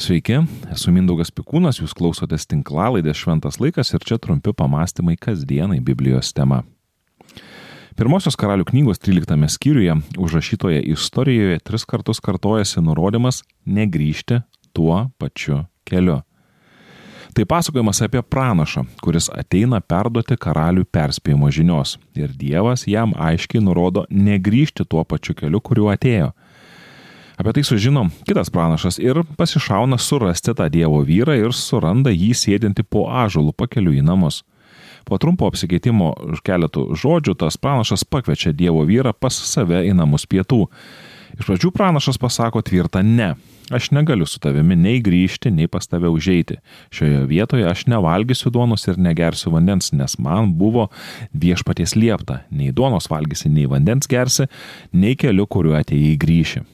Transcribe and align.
Sveiki, 0.00 0.38
esu 0.72 0.94
Mindaugas 0.96 1.28
Pikūnas, 1.28 1.76
jūs 1.82 1.92
klausotės 1.92 2.46
tinklalaidės 2.48 3.18
Šventas 3.20 3.58
laikas 3.60 3.90
ir 3.92 4.00
čia 4.08 4.16
trumpi 4.16 4.54
pamastymai 4.56 5.18
kasdienai 5.20 5.82
Biblijos 5.84 6.30
tema. 6.32 6.62
Pirmosios 8.00 8.38
karalių 8.40 8.64
knygos 8.70 9.02
13 9.04 9.44
skyriuje 9.52 9.98
užrašytoje 10.16 10.80
istorijoje 10.94 11.60
tris 11.68 11.84
kartus 11.84 12.22
kartojasi 12.24 12.80
nurodymas 12.80 13.42
negrįžti 13.68 14.40
tuo 14.72 15.02
pačiu 15.20 15.66
keliu. 15.84 16.22
Tai 17.36 17.44
pasakojimas 17.52 18.00
apie 18.00 18.22
pranašą, 18.24 18.86
kuris 19.04 19.28
ateina 19.28 19.82
perduoti 19.84 20.40
karaliui 20.40 20.88
perspėjimo 20.88 21.52
žinios 21.52 21.98
ir 22.16 22.32
Dievas 22.32 22.86
jam 22.88 23.12
aiškiai 23.20 23.60
nurodo 23.68 24.08
negrįžti 24.08 24.88
tuo 24.88 25.04
pačiu 25.04 25.36
keliu, 25.36 25.60
kuriuo 25.60 25.92
atėjo. 25.92 26.32
Apie 27.40 27.52
tai 27.56 27.62
sužino 27.64 28.02
kitas 28.28 28.50
pranašas 28.52 28.98
ir 29.00 29.22
pasišauna 29.36 29.96
surasti 29.98 30.52
tą 30.52 30.66
Dievo 30.68 30.98
vyrą 31.08 31.38
ir 31.40 31.54
suranda 31.56 32.12
jį 32.12 32.34
sėdinti 32.36 32.84
po 32.84 33.06
ažulų 33.08 33.54
pakeliu 33.56 33.94
į 33.96 34.02
namus. 34.04 34.42
Po 35.08 35.16
trumpo 35.16 35.46
apsikeitimo 35.48 36.10
keletų 36.44 36.82
žodžių 37.00 37.32
tas 37.40 37.56
pranašas 37.56 38.04
pakviečia 38.04 38.52
Dievo 38.52 38.82
vyrą 38.84 39.14
pas 39.16 39.32
save 39.32 39.80
į 39.88 39.94
namus 39.96 40.26
pietų. 40.28 40.66
Iš 41.38 41.46
pradžių 41.48 41.70
pranašas 41.72 42.20
pasako 42.20 42.60
tvirtą 42.60 43.00
ne. 43.06 43.30
Aš 43.72 43.88
negaliu 43.96 44.26
su 44.28 44.36
tavimi 44.44 44.76
nei 44.76 45.00
grįžti, 45.00 45.48
nei 45.48 45.70
pas 45.70 45.88
tave 45.88 46.10
užeiti. 46.12 46.58
Šioje 46.92 47.22
vietoje 47.30 47.64
aš 47.70 47.86
nevalgysiu 47.88 48.52
duonos 48.52 48.84
ir 48.84 49.00
negersiu 49.00 49.54
vandens, 49.54 49.94
nes 49.96 50.18
man 50.20 50.52
buvo 50.60 50.90
viešpaties 51.32 51.96
liepta. 51.96 52.42
Nei 52.50 52.68
duonos 52.68 53.08
valgysi, 53.08 53.48
nei 53.48 53.64
vandens 53.70 54.10
gersi, 54.12 54.50
nei 54.92 55.16
keliu, 55.16 55.48
kuriuo 55.48 55.78
atėjai 55.80 56.20
grįši. 56.20 56.64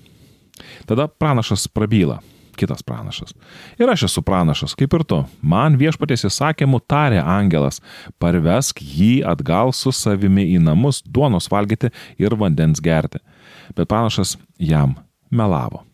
Tada 0.89 1.07
pranašas 1.09 1.67
prabyla, 1.69 2.21
kitas 2.57 2.83
pranašas. 2.83 3.35
Ir 3.79 3.91
aš 3.93 4.07
esu 4.09 4.23
pranašas, 4.23 4.75
kaip 4.79 4.95
ir 4.97 5.05
tu. 5.05 5.23
Man 5.43 5.79
viešpatės 5.81 6.27
įsakymų 6.31 6.81
tarė 6.89 7.21
angelas, 7.23 7.83
parvesk 8.23 8.81
jį 8.83 9.21
atgal 9.29 9.75
su 9.77 9.93
savimi 9.93 10.47
į 10.55 10.63
namus, 10.65 11.03
duonos 11.05 11.51
valgyti 11.53 11.93
ir 12.19 12.37
vandens 12.39 12.83
gerti. 12.83 13.21
Bet 13.77 13.91
pranašas 13.91 14.37
jam 14.59 14.97
melavo. 15.31 15.85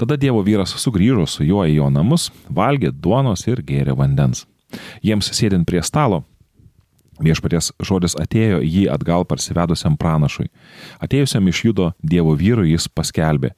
Tada 0.00 0.16
Dievo 0.16 0.40
vyras 0.40 0.72
sugrįžo 0.80 1.26
su 1.28 1.44
juo 1.44 1.66
į 1.68 1.74
jo 1.76 1.90
namus, 1.92 2.30
valgė 2.48 2.88
duonos 2.88 3.44
ir 3.50 3.60
gėrė 3.60 3.92
vandens. 3.98 4.46
Jiems 5.04 5.28
sėdint 5.36 5.66
prie 5.68 5.82
stalo, 5.84 6.22
Viešpaties 7.20 7.74
žodis 7.84 8.14
atėjo 8.16 8.62
jį 8.64 8.86
atgal 8.92 9.26
parsivedusiam 9.28 9.96
pranašui. 10.00 10.48
Atėjusiam 11.04 11.48
iš 11.52 11.62
judo 11.66 11.90
Dievo 12.00 12.32
vyrui 12.38 12.72
jis 12.72 12.88
paskelbė. 12.88 13.52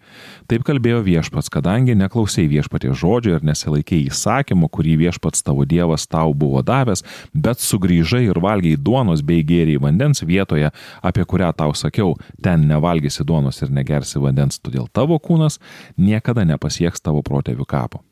Taip 0.51 0.67
kalbėjo 0.67 1.03
viešpats, 1.07 1.51
kadangi 1.53 1.95
neklausai 1.99 2.49
viešpaties 2.51 2.99
žodžio 2.99 3.39
ir 3.39 3.47
nesilaikėjai 3.47 4.11
įsakymo, 4.11 4.67
kurį 4.73 4.99
viešpats 5.05 5.47
tavo 5.47 5.67
Dievas 5.69 6.09
tau 6.11 6.35
buvo 6.35 6.65
davęs, 6.67 7.05
bet 7.33 7.63
sugrįžai 7.63 8.25
ir 8.27 8.43
valgiai 8.43 8.77
duonos 8.77 9.23
bei 9.23 9.47
gėriai 9.47 9.81
vandens 9.83 10.27
vietoje, 10.27 10.73
apie 11.03 11.25
kurią 11.25 11.53
tau 11.57 11.75
sakiau, 11.79 12.17
ten 12.43 12.67
nevalgysi 12.71 13.27
duonos 13.27 13.63
ir 13.63 13.71
negersi 13.71 14.23
vandens, 14.23 14.59
todėl 14.59 14.91
tavo 14.93 15.23
kūnas 15.23 15.61
niekada 15.97 16.47
nepasieks 16.49 17.01
tavo 17.01 17.23
protėvių 17.23 17.69
kapo. 17.69 18.03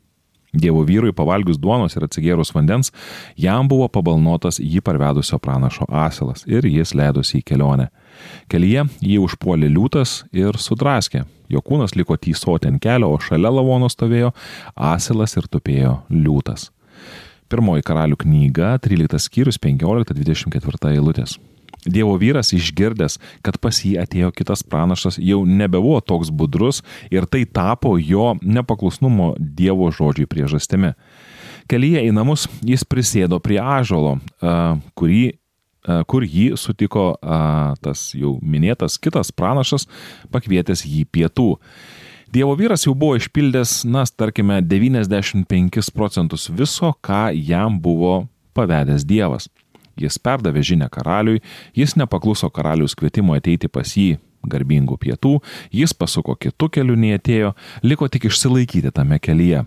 Dievo 0.51 0.83
vyrui 0.83 1.13
pavalgius 1.15 1.59
duonos 1.61 1.95
ir 1.95 2.03
atsigėrus 2.03 2.51
vandens, 2.51 2.91
jam 3.39 3.69
buvo 3.71 3.87
pabalnotas 3.87 4.59
jį 4.59 4.81
parvedusio 4.83 5.39
pranašo 5.39 5.87
asilas 5.87 6.43
ir 6.47 6.67
jis 6.67 6.91
leidosi 6.97 7.39
į 7.39 7.45
kelionę. 7.47 7.87
Kelyje 8.51 8.83
jį 8.99 9.21
užpuolė 9.23 9.69
liūtas 9.71 10.25
ir 10.35 10.59
sudraskė. 10.59 11.23
Jo 11.51 11.63
kūnas 11.63 11.95
liko 11.95 12.15
tysoti 12.19 12.67
ant 12.67 12.83
kelio, 12.83 13.13
o 13.15 13.19
šalia 13.19 13.51
lavono 13.51 13.87
stovėjo 13.91 14.33
asilas 14.75 15.37
ir 15.39 15.47
tupėjo 15.51 15.97
liūtas. 16.11 16.69
Pirmoji 17.51 17.83
karalių 17.87 18.19
knyga, 18.19 18.75
13 18.83 19.19
skyrius 19.19 19.59
15-24 19.59 20.93
eilutės. 20.95 21.39
Dievo 21.81 22.13
vyras 22.21 22.53
išgirdęs, 22.53 23.17
kad 23.41 23.57
pas 23.57 23.79
jį 23.81 23.95
atėjo 24.03 24.29
kitas 24.37 24.61
pranašas, 24.61 25.17
jau 25.17 25.41
nebebuvo 25.49 25.97
toks 26.05 26.29
budrus 26.29 26.83
ir 27.09 27.25
tai 27.25 27.41
tapo 27.49 27.95
jo 27.97 28.35
nepaklusnumo 28.41 29.33
Dievo 29.39 29.89
žodžiai 29.89 30.29
priežastimi. 30.29 30.93
Kelyje 31.71 32.03
į 32.05 32.11
namus 32.13 32.45
jis 32.61 32.83
prisėdo 32.85 33.39
prie 33.41 33.57
ažolo, 33.57 34.19
kurį, 34.97 35.23
kur 36.05 36.25
jį 36.25 36.51
sutiko 36.59 37.15
tas 37.81 38.11
jau 38.13 38.35
minėtas 38.45 38.99
kitas 39.01 39.33
pranašas, 39.33 39.87
pakvietęs 40.29 40.85
jį 40.85 41.05
pietų. 41.09 41.55
Dievo 42.31 42.53
vyras 42.55 42.85
jau 42.85 42.93
buvo 42.95 43.17
išpildęs, 43.19 43.81
na, 43.89 44.05
tarkime, 44.05 44.61
95 44.63 45.89
procentus 45.91 46.45
viso, 46.47 46.93
ką 47.03 47.25
jam 47.35 47.81
buvo 47.81 48.27
pavedęs 48.55 49.03
Dievas. 49.07 49.49
Jis 49.99 50.17
perdavė 50.19 50.63
žinę 50.63 50.87
karaliui, 50.91 51.41
jis 51.75 51.97
nepakluso 51.99 52.49
karalius 52.49 52.95
kvietimo 52.95 53.35
ateiti 53.37 53.67
pas 53.67 53.97
jį 53.97 54.17
garbingų 54.47 54.97
pietų, 55.01 55.35
jis 55.75 55.93
pasuko 55.93 56.35
kitų 56.35 56.71
kelių 56.77 56.97
nei 56.97 57.17
atėjo, 57.17 57.53
liko 57.83 58.07
tik 58.09 58.29
išsilaikyti 58.31 58.91
tame 58.95 59.19
kelyje. 59.21 59.65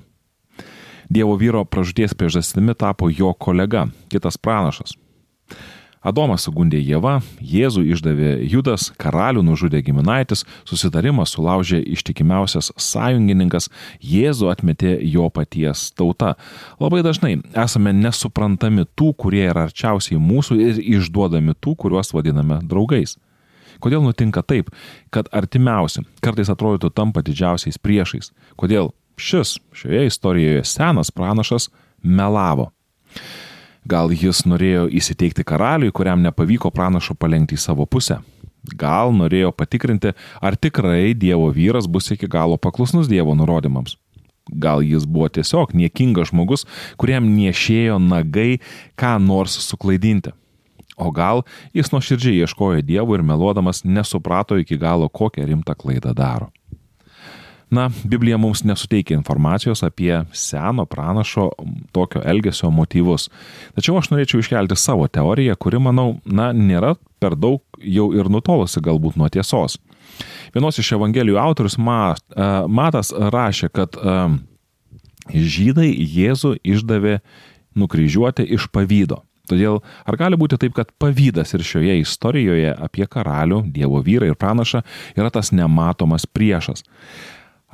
Dievo 1.12 1.36
vyro 1.38 1.62
pražūties 1.68 2.16
priežastimi 2.16 2.74
tapo 2.74 3.10
jo 3.12 3.34
kolega, 3.36 3.86
kitas 4.08 4.40
pranašas. 4.40 4.96
Adomas 6.04 6.44
sugundė 6.44 6.82
Jėvą, 6.84 7.16
Jėzų 7.40 7.82
išdavė 7.94 8.32
Judas, 8.52 8.90
karalių 9.00 9.40
nužudė 9.46 9.80
giminaitis, 9.86 10.44
susitarimą 10.68 11.24
sulaužė 11.24 11.80
ištikimiausias 11.96 12.70
sąjungininkas, 12.76 13.70
Jėzų 14.04 14.50
atmetė 14.52 14.98
jo 15.00 15.30
paties 15.32 15.86
tauta. 15.96 16.34
Labai 16.82 17.00
dažnai 17.06 17.38
esame 17.64 17.94
nesuprantami 17.96 18.84
tų, 18.92 19.14
kurie 19.16 19.46
yra 19.48 19.64
arčiausiai 19.70 20.20
mūsų 20.20 20.58
ir 20.60 20.82
išduodami 20.98 21.56
tų, 21.56 21.72
kuriuos 21.86 22.12
vadiname 22.12 22.60
draugais. 22.68 23.16
Kodėl 23.80 24.04
nutinka 24.04 24.44
taip, 24.44 24.68
kad 25.12 25.30
artimiausi 25.32 26.04
kartais 26.24 26.52
atrodytų 26.52 26.92
tampa 26.94 27.24
didžiausiais 27.24 27.80
priešais? 27.80 28.30
Kodėl 28.60 28.92
šis 29.16 29.56
šioje 29.72 30.06
istorijoje 30.12 30.68
senas 30.68 31.10
pranašas 31.14 31.70
melavo? 32.04 32.70
Gal 33.84 34.12
jis 34.16 34.46
norėjo 34.48 34.86
įsiteikti 34.88 35.44
karaliui, 35.44 35.92
kuriam 35.92 36.22
nepavyko 36.24 36.70
pranašo 36.72 37.12
palengti 37.20 37.58
į 37.58 37.60
savo 37.60 37.84
pusę. 37.84 38.22
Gal 38.80 39.12
norėjo 39.12 39.50
patikrinti, 39.52 40.14
ar 40.40 40.56
tikrai 40.56 41.12
Dievo 41.12 41.50
vyras 41.52 41.84
bus 41.84 42.08
iki 42.14 42.28
galo 42.30 42.56
paklusnus 42.56 43.10
Dievo 43.10 43.34
nurodymams. 43.36 43.98
Gal 44.48 44.80
jis 44.84 45.04
buvo 45.04 45.28
tiesiog 45.28 45.74
niekingas 45.76 46.32
žmogus, 46.32 46.64
kuriam 46.96 47.28
niešėjo 47.28 47.98
nagai 48.00 48.62
ką 48.96 49.18
nors 49.20 49.58
suklaidinti. 49.68 50.32
O 50.96 51.10
gal 51.12 51.42
jis 51.76 51.92
nuoširdžiai 51.92 52.40
ieškojo 52.44 52.80
Dievo 52.86 53.16
ir 53.18 53.24
meluodamas 53.26 53.84
nesuprato 53.84 54.56
iki 54.56 54.80
galo, 54.80 55.10
kokią 55.12 55.44
rimtą 55.44 55.76
klaidą 55.76 56.14
daro. 56.16 56.48
Na, 57.74 57.88
Biblija 58.04 58.36
mums 58.38 58.62
nesuteikia 58.64 59.16
informacijos 59.16 59.82
apie 59.82 60.20
seno 60.32 60.84
pranašo 60.86 61.48
tokio 61.92 62.22
elgesio 62.24 62.70
motyvus. 62.70 63.26
Tačiau 63.74 63.98
aš 63.98 64.12
norėčiau 64.12 64.42
iškelti 64.42 64.78
savo 64.78 65.08
teoriją, 65.10 65.56
kuri, 65.58 65.80
manau, 65.82 66.20
na, 66.24 66.52
nėra 66.54 66.94
per 67.18 67.34
daug 67.34 67.62
jau 67.82 68.10
ir 68.14 68.30
nutolusi 68.30 68.82
galbūt 68.84 69.18
nuo 69.18 69.30
tiesos. 69.32 69.78
Vienos 70.54 70.78
iš 70.78 70.92
Evangelijų 70.94 71.40
autorius 71.40 71.78
Matas 71.80 73.10
rašė, 73.10 73.72
kad 73.74 73.98
žydai 75.34 75.90
Jėzų 75.90 76.58
išdavė 76.62 77.18
nukryžiuoti 77.74 78.46
iš 78.54 78.68
pavydo. 78.70 79.24
Todėl 79.50 79.82
ar 80.08 80.16
gali 80.16 80.38
būti 80.40 80.56
taip, 80.60 80.72
kad 80.76 80.92
pavydas 81.00 81.52
ir 81.56 81.64
šioje 81.66 81.98
istorijoje 82.00 82.70
apie 82.86 83.04
karalių, 83.10 83.64
Dievo 83.74 84.00
vyrą 84.04 84.30
ir 84.30 84.38
pranašą 84.40 84.80
yra 85.18 85.32
tas 85.34 85.52
nematomas 85.52 86.24
priešas? 86.24 86.86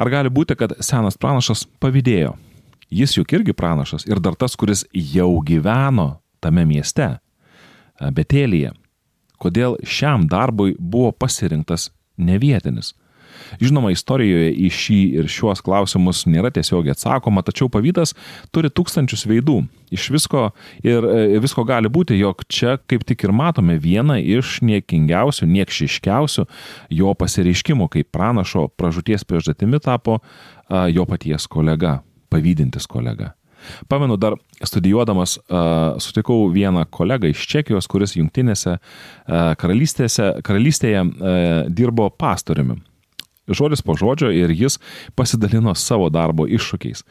Ar 0.00 0.09
gali 0.09 0.31
būti, 0.33 0.56
kad 0.56 0.72
senas 0.81 1.19
pranašas 1.21 1.66
pavydėjo? 1.83 2.33
Jis 2.91 3.19
juk 3.19 3.35
irgi 3.37 3.52
pranašas 3.55 4.06
ir 4.08 4.19
dar 4.25 4.35
tas, 4.35 4.56
kuris 4.56 4.87
jau 4.97 5.31
gyveno 5.47 6.14
tame 6.41 6.64
mieste, 6.67 7.19
Betelyje. 8.00 8.73
Kodėl 9.41 9.76
šiam 9.85 10.25
darbui 10.29 10.73
buvo 10.79 11.12
pasirinktas 11.12 11.91
nevietinis? 12.17 12.94
Žinoma, 13.62 13.92
istorijoje 13.94 14.52
į 14.54 14.70
šį 14.75 15.00
ir 15.20 15.31
šiuos 15.31 15.62
klausimus 15.64 16.25
nėra 16.31 16.52
tiesiogiai 16.54 16.94
atsakoma, 16.94 17.44
tačiau 17.46 17.70
pavydas 17.72 18.14
turi 18.54 18.70
tūkstančius 18.72 19.26
veidų. 19.31 19.62
Iš 19.90 20.06
visko 20.14 20.44
ir 20.87 21.06
e, 21.06 21.40
visko 21.42 21.64
gali 21.66 21.90
būti, 21.90 22.19
jog 22.20 22.44
čia 22.50 22.76
kaip 22.90 23.04
tik 23.08 23.26
ir 23.26 23.34
matome 23.34 23.78
vieną 23.81 24.20
iš 24.22 24.60
niekingiausių, 24.66 25.48
niekšiškiausių 25.50 26.46
jo 27.00 27.16
pasireiškimų, 27.19 27.90
kai 27.90 28.06
pranašo 28.06 28.69
pražūties 28.78 29.26
priežastimi 29.26 29.82
tapo 29.82 30.20
jo 30.70 31.02
paties 31.08 31.48
kolega, 31.50 31.98
pavydintis 32.31 32.87
kolega. 32.87 33.34
Pamenu, 33.88 34.16
dar 34.16 34.34
studijuodamas 34.62 35.38
uh, 35.38 35.98
sutikau 35.98 36.48
vieną 36.48 36.84
kolegą 36.90 37.31
iš 37.31 37.44
Čekijos, 37.48 37.88
kuris 37.90 38.16
jungtinėse 38.16 38.76
uh, 38.78 39.52
karalystėje 39.60 41.02
uh, 41.04 41.10
dirbo 41.69 42.08
pastoriumi 42.10 42.81
žodis 43.56 43.82
po 43.85 43.97
žodžio 43.99 44.31
ir 44.35 44.52
jis 44.55 44.79
pasidalino 45.19 45.75
savo 45.75 46.08
darbo 46.12 46.47
iššūkiais. 46.49 47.05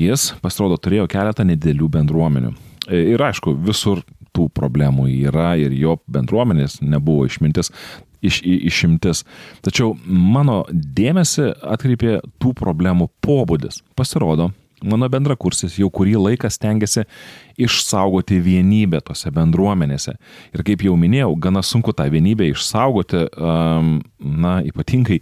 Jis, 0.00 0.30
pasirodo, 0.42 0.78
turėjo 0.80 1.08
keletą 1.10 1.44
nedėlių 1.48 1.88
bendruomenių. 1.96 2.54
Ir 2.90 3.22
aišku, 3.22 3.54
visur 3.66 4.02
tų 4.34 4.48
problemų 4.54 5.08
yra 5.10 5.52
ir 5.58 5.74
jo 5.74 5.96
bendruomenės 6.10 6.78
nebuvo 6.82 7.26
išmintis, 7.28 7.72
iš, 8.22 8.40
išimtis. 8.44 9.24
Tačiau 9.64 9.94
mano 10.06 10.62
dėmesį 10.70 11.50
atkreipė 11.74 12.20
tų 12.42 12.54
problemų 12.58 13.10
pobūdis. 13.24 13.82
Pasirodo, 13.98 14.50
Mano 14.86 15.08
bendrakursis 15.12 15.76
jau 15.78 15.90
kurį 15.92 16.16
laiką 16.16 16.48
stengiasi 16.52 17.04
išsaugoti 17.60 18.38
vienybę 18.40 19.02
tose 19.04 19.30
bendruomenėse. 19.34 20.14
Ir 20.56 20.64
kaip 20.66 20.84
jau 20.86 20.94
minėjau, 20.98 21.34
gana 21.42 21.62
sunku 21.66 21.92
tą 21.96 22.06
vienybę 22.12 22.48
išsaugoti, 22.50 23.26
na, 23.36 24.54
ypatingai 24.64 25.20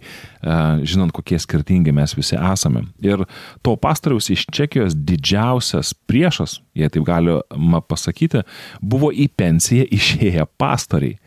žinant, 0.87 1.13
kokie 1.15 1.39
skirtingi 1.41 1.93
mes 1.95 2.15
visi 2.17 2.37
esame. 2.39 2.85
Ir 3.03 3.25
to 3.65 3.75
pastoriaus 3.79 4.31
iš 4.31 4.47
Čekijos 4.55 4.95
didžiausias 4.95 5.93
priešas, 6.07 6.59
jei 6.77 6.91
taip 6.91 7.07
galima 7.07 7.83
pasakyti, 7.83 8.45
buvo 8.81 9.11
į 9.11 9.27
pensiją 9.39 9.89
išėję 9.99 10.47
pastoriai. 10.59 11.19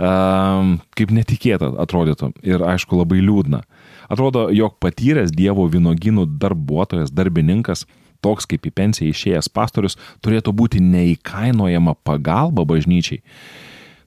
Kaip 0.00 1.10
netikėta 1.12 1.74
atrodytų 1.82 2.32
ir 2.46 2.62
aišku 2.64 2.96
labai 2.96 3.20
liūdna. 3.20 3.62
Atrodo, 4.10 4.48
jog 4.54 4.78
patyręs 4.80 5.32
Dievo 5.34 5.66
vynogynų 5.68 6.24
darbuotojas, 6.40 7.12
darbininkas, 7.12 7.84
toks 8.24 8.48
kaip 8.48 8.64
į 8.64 8.72
pensiją 8.76 9.12
išėjęs 9.12 9.50
pastorius, 9.52 9.98
turėtų 10.24 10.54
būti 10.56 10.80
neįkainojama 10.80 11.98
pagalba 12.04 12.64
bažnyčiai. 12.68 13.20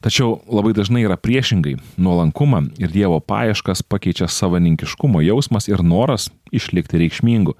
Tačiau 0.04 0.42
labai 0.52 0.74
dažnai 0.76 1.06
yra 1.06 1.16
priešingai- 1.16 1.78
nuolankumą 2.04 2.74
ir 2.78 2.92
Dievo 2.92 3.22
paieškas 3.22 3.86
pakeičia 3.88 4.28
savininkiškumo 4.28 5.22
jausmas 5.24 5.70
ir 5.70 5.80
noras 5.80 6.30
išlikti 6.52 7.00
reikšmingu. 7.00 7.54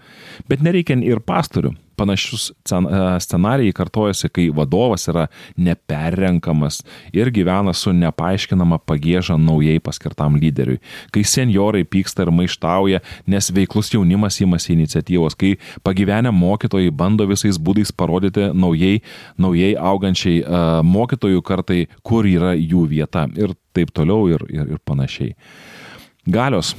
Bet 0.50 0.60
nereikia 0.60 1.00
ir 1.06 1.22
pastorių, 1.22 1.76
Panašus 2.04 2.50
e, 2.52 2.80
scenarijai 3.24 3.74
kartojasi, 3.76 4.30
kai 4.34 4.50
vadovas 4.56 5.08
yra 5.12 5.28
neperrenkamas 5.56 6.82
ir 7.16 7.32
gyvena 7.34 7.74
su 7.78 7.94
nepaaiškinama 7.96 8.82
pagėža 8.84 9.38
naujai 9.40 9.80
paskirtam 9.84 10.36
lyderiui. 10.42 10.82
Kai 11.16 11.24
seniorai 11.28 11.86
pyksta 11.88 12.26
ir 12.26 12.34
maištauja, 12.36 13.02
nes 13.28 13.52
veiklus 13.56 13.94
jaunimas 13.94 14.42
įmasi 14.44 14.76
iniciatyvos, 14.76 15.38
kai 15.40 15.56
pagyvenę 15.88 16.34
mokytojai 16.36 16.92
bando 16.92 17.28
visais 17.30 17.60
būdais 17.60 17.94
parodyti 17.96 18.50
naujai, 18.54 19.00
naujai 19.40 19.74
augančiai 19.80 20.42
uh, 20.44 20.80
mokytojų 20.84 21.44
kartai, 21.46 21.86
kur 22.04 22.28
yra 22.28 22.54
jų 22.58 22.88
vieta 22.92 23.28
ir 23.40 23.56
taip 23.74 23.94
toliau 23.96 24.28
ir, 24.34 24.44
ir, 24.52 24.76
ir 24.76 24.82
panašiai. 24.86 25.34
Galios 26.30 26.74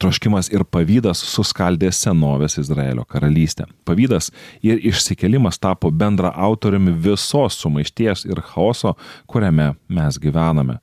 troškimas 0.00 0.50
ir 0.52 0.64
pavydas 0.64 1.22
suskaldė 1.32 1.90
senovės 1.94 2.58
Izraelio 2.60 3.04
karalystę. 3.08 3.66
Pavydas 3.88 4.30
ir 4.62 4.80
išsikelimas 4.92 5.60
tapo 5.62 5.90
bendra 5.90 6.32
autoriumi 6.48 6.92
visos 6.92 7.58
sumaišties 7.60 8.26
ir 8.28 8.40
chaoso, 8.52 8.96
kuriame 9.26 9.72
mes 9.88 10.18
gyvename. 10.22 10.78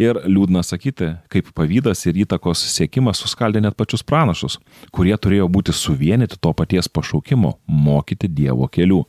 Ir 0.00 0.16
liūdna 0.24 0.62
sakyti, 0.64 1.10
kaip 1.28 1.50
pavydas 1.52 2.06
ir 2.08 2.22
įtakos 2.22 2.62
siekimas 2.72 3.20
suskaldė 3.20 3.60
net 3.60 3.74
pačius 3.76 4.00
pranašus, 4.06 4.56
kurie 4.96 5.12
turėjo 5.12 5.44
būti 5.52 5.74
suvienyti 5.76 6.38
to 6.40 6.54
paties 6.56 6.88
pašaukimo- 6.88 7.58
mokyti 7.86 8.28
Dievo 8.28 8.68
kelių. 8.68 9.04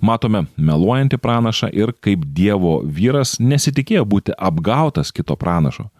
Matome 0.00 0.46
meluojantį 0.56 1.18
pranašą 1.18 1.74
ir 1.74 1.92
kaip 1.92 2.22
Dievo 2.32 2.80
vyras 2.84 3.40
nesitikėjo 3.40 4.04
būti 4.06 4.32
apgautas 4.38 5.10
kito 5.10 5.34
pranašo. 5.36 5.90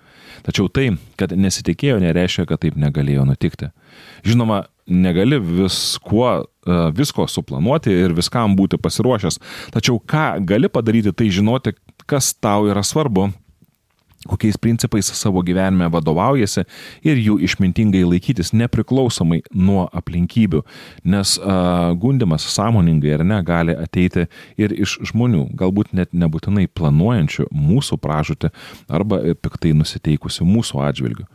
Tačiau 0.47 0.71
tai, 0.73 0.91
kad 1.21 1.33
nesitikėjo, 1.37 1.99
nereiškia, 2.03 2.47
kad 2.49 2.63
taip 2.63 2.79
negalėjo 2.81 3.27
nutikti. 3.29 3.71
Žinoma, 4.27 4.65
negali 4.91 5.39
viskuo, 5.43 6.31
e, 6.43 6.79
visko 6.97 7.27
suplanuoti 7.31 7.95
ir 7.95 8.15
viskam 8.17 8.57
būti 8.59 8.81
pasiruošęs. 8.83 9.41
Tačiau 9.75 10.01
ką 10.01 10.41
gali 10.49 10.71
padaryti, 10.73 11.15
tai 11.15 11.31
žinoti, 11.33 11.75
kas 12.11 12.33
tau 12.35 12.69
yra 12.71 12.83
svarbu 12.87 13.31
kokiais 14.29 14.59
principais 14.59 15.07
savo 15.07 15.41
gyvenime 15.43 15.89
vadovaujasi 15.89 16.67
ir 17.07 17.21
jų 17.21 17.39
išmintingai 17.47 18.03
laikytis 18.05 18.53
nepriklausomai 18.53 19.41
nuo 19.57 19.87
aplinkybių, 19.97 20.61
nes 21.09 21.39
a, 21.41 21.95
gundimas 21.97 22.45
sąmoningai 22.53 23.15
ar 23.17 23.25
ne 23.25 23.41
gali 23.47 23.77
ateiti 23.77 24.27
ir 24.61 24.77
iš 24.77 24.99
žmonių, 25.13 25.47
galbūt 25.57 25.95
net 25.97 26.13
nebūtinai 26.13 26.69
planuojančių 26.69 27.49
mūsų 27.49 28.01
pražūti 28.05 28.53
arba 28.93 29.23
piktai 29.41 29.73
nusiteikusių 29.79 30.49
mūsų 30.49 30.85
atžvilgių. 30.91 31.29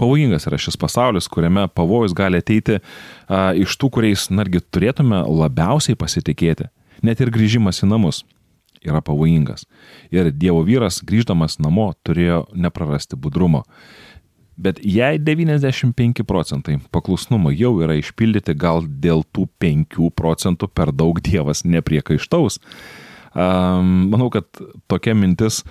Pavojingas 0.00 0.48
yra 0.50 0.58
šis 0.58 0.78
pasaulis, 0.80 1.30
kuriame 1.30 1.68
pavojus 1.70 2.16
gali 2.16 2.42
ateiti 2.42 2.80
a, 2.80 3.52
iš 3.54 3.78
tų, 3.78 3.94
kuriais, 3.94 4.26
nargi, 4.34 4.64
turėtume 4.74 5.22
labiausiai 5.22 5.94
pasitikėti. 5.98 6.66
Net 7.04 7.20
ir 7.20 7.30
grįžimas 7.30 7.84
į 7.84 7.94
namus 7.94 8.24
yra 8.86 9.02
pavojingas. 9.04 9.66
Ir 10.14 10.30
Dievo 10.32 10.62
vyras 10.66 11.00
grįždamas 11.04 11.58
namo 11.62 11.92
turėjo 12.06 12.44
neprarasti 12.54 13.18
budrumo. 13.20 13.64
Bet 14.56 14.78
jei 14.86 15.18
95 15.18 16.22
procentai 16.22 16.76
paklusnumo 16.94 17.50
jau 17.50 17.72
yra 17.82 17.96
išpildyti, 17.98 18.54
gal 18.54 18.84
dėl 18.86 19.24
tų 19.34 19.48
5 19.58 20.12
procentų 20.14 20.70
per 20.70 20.92
daug 20.94 21.18
Dievas 21.18 21.64
nepriekaištaus. 21.66 22.60
Um, 23.34 24.12
manau, 24.12 24.28
kad 24.30 24.46
tokia 24.86 25.16
mintis 25.18 25.64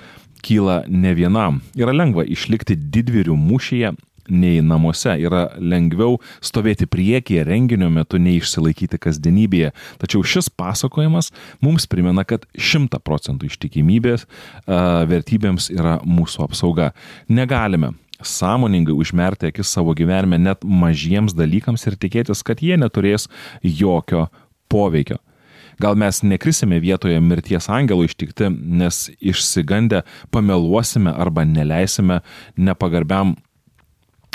kyla 0.44 0.82
ne 0.92 1.14
vienam. 1.16 1.62
Yra 1.80 1.96
lengva 1.96 2.26
išlikti 2.28 2.76
didvyrių 2.76 3.38
mūšyje 3.40 3.94
nei 4.30 4.62
namuose. 4.64 5.16
Yra 5.24 5.46
lengviau 5.60 6.20
stovėti 6.44 6.88
priekyje 6.90 7.46
renginio 7.48 7.90
metu, 7.94 8.20
nei 8.22 8.40
išsilaikyti 8.40 9.00
kasdienybėje. 9.02 9.74
Tačiau 10.04 10.24
šis 10.24 10.50
pasakojimas 10.54 11.32
mums 11.64 11.88
primena, 11.90 12.26
kad 12.28 12.48
100 12.58 13.02
procentų 13.04 13.50
ištikimybės 13.52 14.26
uh, 14.28 15.04
vertybėms 15.10 15.72
yra 15.74 16.00
mūsų 16.06 16.48
apsauga. 16.48 16.94
Negalime 17.32 17.94
sąmoningai 18.24 18.96
užmerkti 18.96 19.50
akis 19.52 19.68
savo 19.68 19.94
gyvenime 19.98 20.40
net 20.40 20.64
mažiems 20.64 21.36
dalykams 21.36 21.84
ir 21.90 22.00
tikėtis, 22.00 22.44
kad 22.46 22.64
jie 22.64 22.78
neturės 22.80 23.28
jokio 23.64 24.28
poveikio. 24.72 25.20
Gal 25.82 25.98
mes 25.98 26.22
nekrisime 26.24 26.78
vietoje 26.82 27.18
mirties 27.24 27.68
angelų 27.72 28.08
ištikti, 28.08 28.50
nes 28.52 29.08
išsigandę 29.18 30.04
pameluosime 30.34 31.12
arba 31.12 31.46
neleisime 31.50 32.22
nepagarbiam 32.58 33.34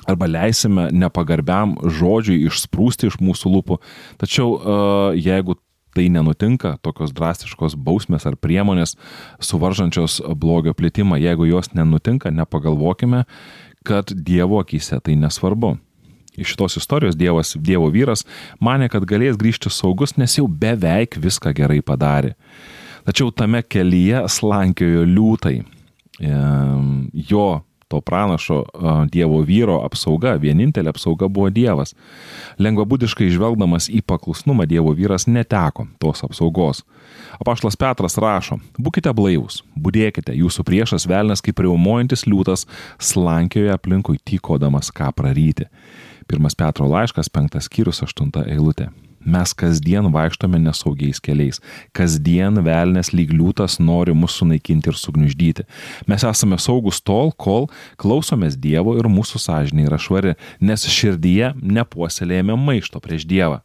arba 0.09 0.29
leisime 0.31 0.89
nepagarbiam 0.95 1.77
žodžiui 1.85 2.47
išsprūsti 2.49 3.11
iš 3.11 3.19
mūsų 3.21 3.53
lūpų. 3.55 3.79
Tačiau 4.21 4.57
jeigu 5.17 5.59
tai 5.97 6.07
nenutinka, 6.12 6.77
tokios 6.85 7.11
drastiškos 7.17 7.75
bausmės 7.75 8.27
ar 8.29 8.37
priemonės 8.38 8.95
suvaržančios 9.43 10.21
blogio 10.38 10.75
plitimą, 10.77 11.19
jeigu 11.19 11.49
jos 11.49 11.73
nenutinka, 11.75 12.31
nepagalvokime, 12.31 13.25
kad 13.88 14.12
Dievo 14.12 14.61
akise 14.62 15.00
tai 15.03 15.17
nesvarbu. 15.19 15.77
Iš 16.38 16.53
šitos 16.53 16.79
istorijos 16.79 17.17
Dievas, 17.19 17.57
Dievo 17.59 17.88
vyras, 17.91 18.23
mane, 18.62 18.87
kad 18.93 19.09
galės 19.11 19.41
grįžti 19.41 19.73
saugus, 19.75 20.15
nes 20.21 20.37
jau 20.38 20.47
beveik 20.47 21.19
viską 21.19 21.50
gerai 21.57 21.81
padarė. 21.83 22.37
Tačiau 23.09 23.33
tame 23.35 23.65
kelyje 23.65 24.23
slankiojo 24.31 25.03
liūtai. 25.09 25.57
Jo 27.33 27.47
to 27.88 28.00
pranašo 28.04 28.62
Dievo 29.12 29.40
vyro 29.47 29.80
apsauga, 29.87 30.37
vienintelė 30.40 30.92
apsauga 30.92 31.28
buvo 31.28 31.49
Dievas. 31.52 31.95
Lengvabūdiškai 32.61 33.30
žvelgdamas 33.33 33.88
į 33.88 34.02
paklusnumą 34.09 34.66
Dievo 34.68 34.92
vyras 34.97 35.26
neteko 35.28 35.88
tos 36.02 36.23
apsaugos. 36.26 36.85
Apaštlas 37.40 37.78
Petras 37.80 38.18
rašo, 38.21 38.59
būkite 38.78 39.12
blaivus, 39.16 39.62
būdėkite, 39.78 40.37
jūsų 40.37 40.64
priešas 40.68 41.09
velnas 41.09 41.45
kaip 41.45 41.61
riaumojantis 41.64 42.26
liūtas 42.28 42.66
slankioja 43.00 43.78
aplinkui 43.78 44.21
tykodamas 44.25 44.92
ką 44.92 45.11
praryti. 45.16 45.68
Pirmas 46.28 46.57
Petro 46.59 46.88
laiškas, 46.90 47.30
penktas 47.33 47.71
skyrius, 47.71 48.02
aštunta 48.04 48.45
eilutė. 48.45 48.90
Mes 49.28 49.52
kasdien 49.52 50.08
vaikštome 50.12 50.61
nesaugiais 50.62 51.20
keliais. 51.20 51.61
Kasdien 51.92 52.62
velnės 52.64 53.12
lyg 53.12 53.35
liūtas 53.35 53.76
nori 53.82 54.14
mus 54.16 54.38
sunaikinti 54.40 54.88
ir 54.88 54.97
sugniuždyti. 54.97 55.66
Mes 56.08 56.25
esame 56.25 56.56
saugus 56.62 57.02
tol, 57.04 57.35
kol 57.37 57.68
klausomės 58.00 58.56
Dievo 58.56 58.97
ir 58.97 59.11
mūsų 59.12 59.42
sąžinė 59.44 59.88
yra 59.90 60.00
švari, 60.00 60.37
nes 60.61 60.88
širdyje 60.88 61.52
nepuoselėjame 61.61 62.56
maišto 62.56 63.02
prieš 63.04 63.28
Dievą. 63.28 63.61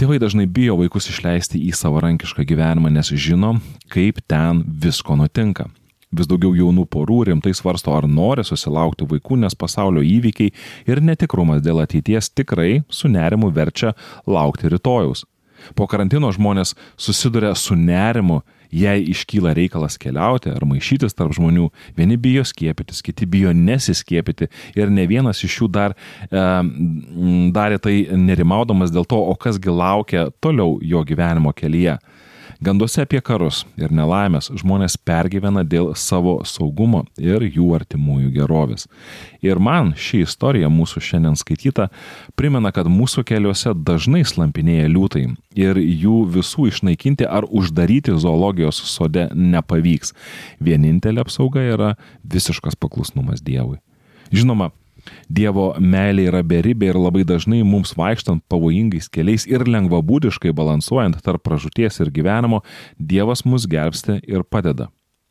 Tėvai 0.00 0.16
dažnai 0.22 0.46
bijo 0.48 0.78
vaikus 0.78 1.10
išleisti 1.12 1.58
į 1.66 1.74
savarankišką 1.76 2.46
gyvenimą, 2.48 2.88
nes 2.94 3.10
žino, 3.12 3.58
kaip 3.92 4.22
ten 4.30 4.62
visko 4.64 5.18
nutinka. 5.18 5.66
Vis 6.10 6.26
daugiau 6.26 6.54
jaunų 6.58 6.86
porų 6.90 7.20
rimtai 7.28 7.52
svarsto, 7.54 7.94
ar 7.94 8.08
nori 8.10 8.42
susilaukti 8.46 9.06
vaikų, 9.10 9.40
nes 9.44 9.54
pasaulio 9.54 10.02
įvykiai 10.02 10.50
ir 10.90 11.02
netikrumas 11.06 11.62
dėl 11.62 11.82
ateities 11.84 12.32
tikrai 12.34 12.80
su 12.90 13.08
nerimu 13.08 13.52
verčia 13.54 13.94
laukti 14.26 14.72
rytojaus. 14.72 15.24
Po 15.76 15.86
karantino 15.86 16.30
žmonės 16.32 16.74
susiduria 16.98 17.52
su 17.54 17.76
nerimu, 17.76 18.40
Jei 18.70 19.02
iškyla 19.10 19.50
reikalas 19.54 19.96
keliauti 19.98 20.52
ar 20.54 20.62
maišytis 20.68 21.16
tarp 21.18 21.34
žmonių, 21.34 21.66
vieni 21.98 22.14
bijo 22.20 22.44
skiepytis, 22.46 23.02
kiti 23.02 23.26
bijo 23.26 23.50
nesiskiepyti 23.50 24.46
ir 24.78 24.92
ne 24.94 25.06
vienas 25.10 25.42
iš 25.42 25.56
jų 25.58 25.68
dar 25.74 25.96
e, 26.30 26.44
darė 27.50 27.80
tai 27.82 27.94
nerimaudamas 28.14 28.94
dėl 28.94 29.08
to, 29.10 29.18
o 29.18 29.34
kasgi 29.34 29.74
laukia 29.74 30.28
toliau 30.38 30.78
jo 30.86 31.02
gyvenimo 31.02 31.50
kelyje. 31.50 31.98
Ganduose 32.60 33.00
apie 33.00 33.22
karus 33.24 33.62
ir 33.80 33.88
nelaimės 33.88 34.50
žmonės 34.60 34.98
pergyvena 35.00 35.62
dėl 35.64 35.94
savo 35.96 36.34
saugumo 36.44 37.06
ir 37.16 37.40
jų 37.46 37.70
artimųjų 37.78 38.34
gerovės. 38.34 38.84
Ir 39.40 39.56
man 39.56 39.94
ši 39.96 40.26
istorija 40.26 40.68
mūsų 40.68 41.00
šiandien 41.06 41.38
skaityta 41.40 41.88
primena, 42.36 42.68
kad 42.68 42.90
mūsų 42.92 43.24
keliuose 43.30 43.72
dažnai 43.72 44.26
slampinėja 44.28 44.90
liūtai 44.92 45.24
ir 45.56 45.80
jų 45.80 46.18
visų 46.36 46.68
išnaikinti 46.68 47.24
ar 47.24 47.48
uždaryti 47.48 48.18
zoologijos 48.20 48.82
sode 48.92 49.30
nepavyks. 49.32 50.12
Vienintelė 50.60 51.24
apsauga 51.24 51.64
yra 51.64 51.94
visiškas 52.28 52.76
paklusnumas 52.76 53.40
Dievui. 53.40 53.80
Žinoma, 54.36 54.68
Dievo 55.28 55.72
meilė 55.80 56.28
yra 56.30 56.44
beribė 56.46 56.92
ir 56.92 57.00
labai 57.00 57.24
dažnai 57.28 57.62
mums 57.66 57.94
vaikštant 57.98 58.44
pavojingais 58.50 59.10
keliais 59.12 59.46
ir 59.50 59.66
lengvabūdiškai 59.68 60.54
balansuojant 60.56 61.20
tarp 61.24 61.44
pražūties 61.46 62.00
ir 62.04 62.14
gyvenimo, 62.14 62.64
Dievas 62.98 63.44
mus 63.44 63.68
gelbsti 63.70 64.20
ir 64.28 64.44
padeda. 64.44 64.90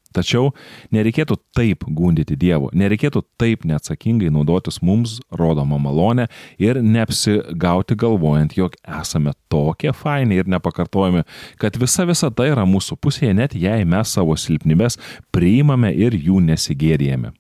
Tačiau 0.09 0.49
nereikėtų 0.89 1.35
taip 1.53 1.83
gundyti 1.85 2.33
Dievo, 2.39 2.71
nereikėtų 2.73 3.21
taip 3.37 3.65
neatsakingai 3.69 4.31
naudotis 4.33 4.79
mums 4.81 5.19
rodomą 5.29 5.77
malonę 5.81 6.25
ir 6.57 6.79
neapsigauti 6.81 7.97
galvojant, 7.99 8.55
jog 8.57 8.73
esame 8.81 9.35
tokie 9.53 9.93
faini 9.93 10.39
ir 10.41 10.49
nepakartojami, 10.49 11.27
kad 11.61 11.77
visa 11.77 12.07
visata 12.09 12.47
yra 12.49 12.65
mūsų 12.65 12.97
pusėje, 12.97 13.35
net 13.37 13.53
jei 13.53 13.85
mes 13.85 14.15
savo 14.17 14.33
silpnybės 14.33 14.97
priimame 15.35 15.93
ir 15.93 16.17
jų 16.17 16.41
nesigėdėjame. 16.47 17.35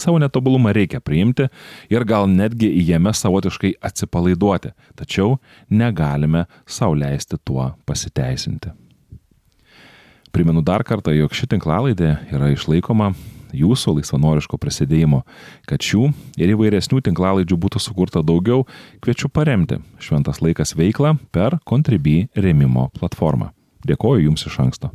Savo 0.00 0.18
netobulumą 0.18 0.72
reikia 0.74 1.00
priimti 1.00 1.48
ir 1.92 2.04
gal 2.04 2.28
netgi 2.30 2.70
jame 2.86 3.12
savotiškai 3.14 3.74
atsipalaiduoti, 3.84 4.74
tačiau 4.98 5.38
negalime 5.70 6.46
sauliaisti 6.66 7.38
tuo 7.44 7.72
pasiteisinti. 7.86 8.72
Primenu 10.34 10.64
dar 10.66 10.82
kartą, 10.82 11.12
jog 11.14 11.30
ši 11.30 11.46
tinklalaidė 11.52 12.16
yra 12.34 12.50
išlaikoma 12.50 13.12
jūsų 13.54 13.98
laisvanoriško 14.00 14.58
prasidėjimo, 14.58 15.22
kad 15.70 15.84
šių 15.84 16.08
ir 16.42 16.54
įvairesnių 16.56 17.02
tinklalaidžių 17.06 17.58
būtų 17.62 17.82
sukurta 17.82 18.22
daugiau, 18.26 18.64
kviečiu 19.04 19.30
paremti 19.30 19.78
Šventas 20.02 20.42
laikas 20.42 20.74
veiklą 20.74 21.14
per 21.30 21.60
Contribui 21.62 22.26
remimo 22.34 22.88
platformą. 22.98 23.52
Dėkoju 23.86 24.26
Jums 24.26 24.48
iš 24.48 24.58
anksto. 24.64 24.90